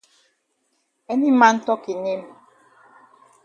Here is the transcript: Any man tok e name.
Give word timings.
Any 1.11 1.29
man 1.39 1.55
tok 1.67 1.81
e 1.93 1.95
name. 2.03 2.29